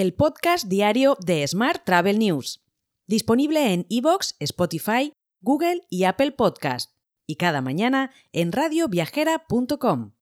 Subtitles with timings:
[0.00, 2.64] el podcast diario de Smart Travel News,
[3.06, 6.92] disponible en iVoox, Spotify, Google y Apple Podcast,
[7.26, 10.12] y cada mañana en radioviajera.com.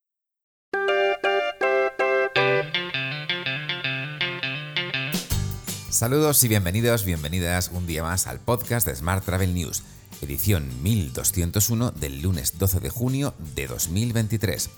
[5.89, 9.85] Saludos y bienvenidos, bienvenidas un día más al podcast de Smart Travel News,
[10.23, 14.71] edición 1201 del lunes 12 de junio de 2023.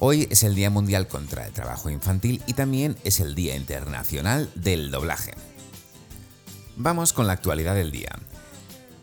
[0.00, 4.48] Hoy es el Día Mundial contra el Trabajo Infantil y también es el Día Internacional
[4.54, 5.34] del Doblaje.
[6.76, 8.10] Vamos con la actualidad del día.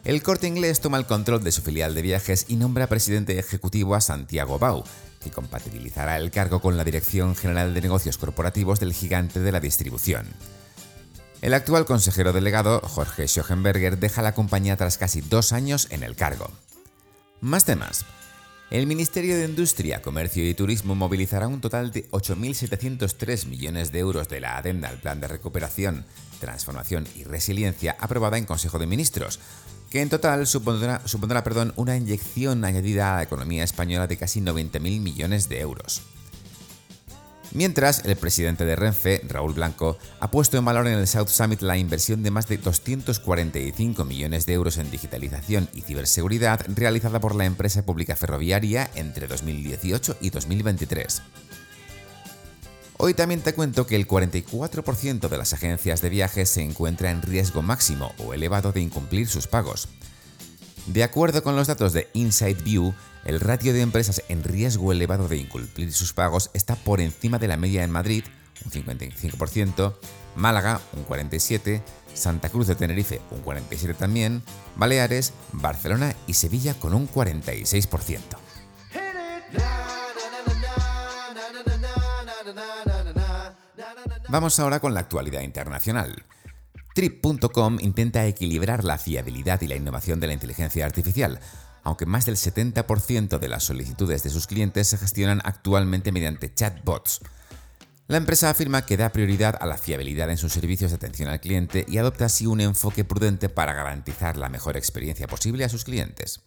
[0.05, 3.93] El corte inglés toma el control de su filial de viajes y nombra presidente ejecutivo
[3.93, 4.85] a Santiago Bau,
[5.21, 9.59] que compatibilizará el cargo con la Dirección General de Negocios Corporativos del gigante de la
[9.59, 10.25] distribución.
[11.41, 16.15] El actual consejero delegado, Jorge Schoenberger, deja la compañía tras casi dos años en el
[16.15, 16.49] cargo.
[17.41, 18.05] Más temas.
[18.71, 24.27] El Ministerio de Industria, Comercio y Turismo movilizará un total de 8.703 millones de euros
[24.27, 26.03] de la adenda al Plan de Recuperación,
[26.39, 29.39] Transformación y Resiliencia aprobada en Consejo de Ministros,
[29.91, 31.01] que en total supondrá,
[31.75, 36.01] una inyección añadida a la economía española de casi 90.000 millones de euros.
[37.55, 41.61] Mientras, el presidente de Renfe, Raúl Blanco, ha puesto en valor en el South Summit
[41.61, 47.33] la inversión de más de 245 millones de euros en digitalización y ciberseguridad realizada por
[47.33, 51.21] la empresa pública ferroviaria entre 2018 y 2023.
[52.97, 57.21] Hoy también te cuento que el 44% de las agencias de viajes se encuentra en
[57.21, 59.87] riesgo máximo o elevado de incumplir sus pagos.
[60.85, 62.93] De acuerdo con los datos de Inside View,
[63.25, 67.47] el ratio de empresas en riesgo elevado de incumplir sus pagos está por encima de
[67.47, 68.23] la media en Madrid,
[68.63, 69.95] un 55%,
[70.35, 71.81] Málaga, un 47%,
[72.13, 74.43] Santa Cruz de Tenerife, un 47% también,
[74.75, 78.19] Baleares, Barcelona y Sevilla con un 46%.
[84.29, 86.25] Vamos ahora con la actualidad internacional.
[86.95, 91.41] Trip.com intenta equilibrar la fiabilidad y la innovación de la inteligencia artificial,
[91.83, 97.19] aunque más del 70% de las solicitudes de sus clientes se gestionan actualmente mediante chatbots.
[98.07, 101.41] La empresa afirma que da prioridad a la fiabilidad en sus servicios de atención al
[101.41, 105.83] cliente y adopta así un enfoque prudente para garantizar la mejor experiencia posible a sus
[105.83, 106.43] clientes.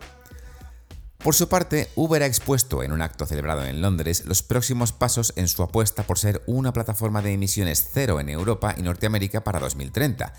[1.23, 5.33] Por su parte, Uber ha expuesto en un acto celebrado en Londres los próximos pasos
[5.34, 9.59] en su apuesta por ser una plataforma de emisiones cero en Europa y Norteamérica para
[9.59, 10.33] 2030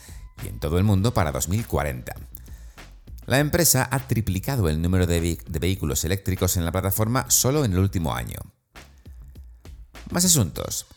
[0.43, 2.15] y en todo el mundo para 2040.
[3.25, 7.79] La empresa ha triplicado el número de, vehículos eléctricos en la plataforma solo en el
[7.79, 8.39] último año.
[10.09, 10.87] Más asuntos.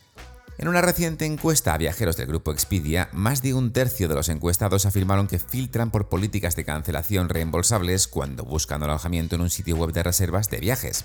[0.62, 4.28] En una reciente encuesta a viajeros del grupo Expedia, más de un tercio de los
[4.28, 9.74] encuestados afirmaron que filtran por políticas de cancelación reembolsables cuando buscan alojamiento en un sitio
[9.74, 11.04] web de reservas de viajes.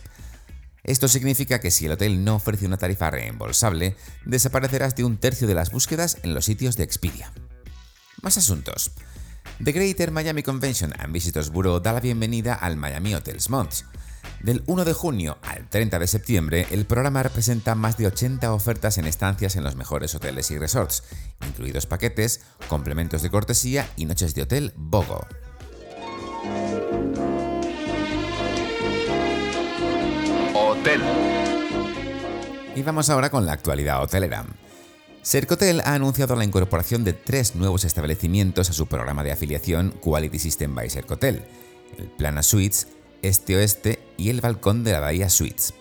[0.84, 5.47] Esto significa que si el hotel no ofrece una tarifa reembolsable, desaparecerás de un tercio
[5.47, 7.34] de las búsquedas en los sitios de Expedia.
[8.22, 8.91] Más asuntos.
[9.63, 13.78] The Greater Miami Convention and Visitors Bureau da la bienvenida al Miami Hotels Month.
[14.42, 18.98] Del 1 de junio al 30 de septiembre, el programa representa más de 80 ofertas
[18.98, 21.03] en estancias en los mejores hoteles y resorts,
[21.48, 25.26] incluidos paquetes, complementos de cortesía y noches de hotel Bogo.
[30.53, 31.02] Hotel.
[32.76, 34.46] Y vamos ahora con la actualidad hotelera.
[35.24, 40.40] Sercotel ha anunciado la incorporación de tres nuevos establecimientos a su programa de afiliación Quality
[40.40, 41.44] System by Sercotel,
[41.97, 42.88] el Plana Suites,
[43.24, 45.73] Este Oeste y el Balcón de la Bahía Suites.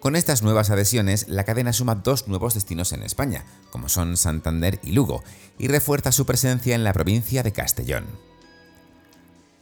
[0.00, 4.80] Con estas nuevas adhesiones, la cadena suma dos nuevos destinos en España, como son Santander
[4.82, 5.22] y Lugo,
[5.58, 8.06] y refuerza su presencia en la provincia de Castellón.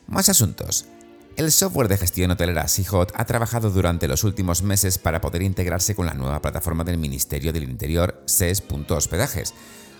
[0.06, 0.86] Más asuntos.
[1.36, 5.94] El software de gestión hotelera Seahot ha trabajado durante los últimos meses para poder integrarse
[5.94, 9.54] con la nueva plataforma del Ministerio del Interior SES.hospedajes,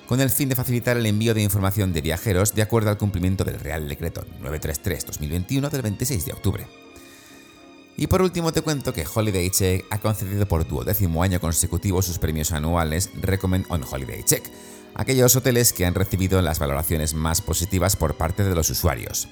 [0.07, 3.45] con el fin de facilitar el envío de información de viajeros de acuerdo al cumplimiento
[3.45, 6.88] del Real Decreto 933-2021 del 26 de octubre.
[8.01, 12.21] Y por último te cuento que Holiday Check ha concedido por duodécimo año consecutivo sus
[12.21, 14.49] premios anuales Recommend on Holiday Check,
[14.95, 19.29] aquellos hoteles que han recibido las valoraciones más positivas por parte de los usuarios.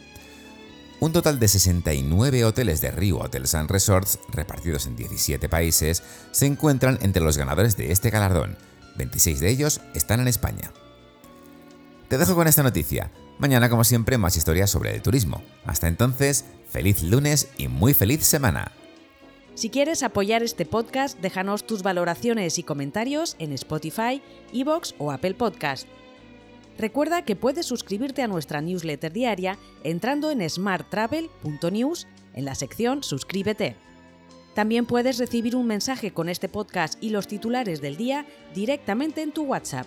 [0.98, 6.02] Un total de 69 hoteles de Rio Hotels and Resorts, repartidos en 17 países,
[6.32, 8.58] se encuentran entre los ganadores de este galardón.
[8.96, 10.72] 26 de ellos están en España.
[12.08, 13.12] Te dejo con esta noticia.
[13.38, 15.44] Mañana, como siempre, más historias sobre el turismo.
[15.66, 16.46] Hasta entonces,
[16.76, 18.70] feliz lunes y muy feliz semana.
[19.54, 24.20] Si quieres apoyar este podcast, déjanos tus valoraciones y comentarios en Spotify,
[24.52, 25.88] Evox o Apple Podcast.
[26.76, 33.74] Recuerda que puedes suscribirte a nuestra newsletter diaria entrando en smarttravel.news en la sección Suscríbete.
[34.54, 39.32] También puedes recibir un mensaje con este podcast y los titulares del día directamente en
[39.32, 39.86] tu WhatsApp.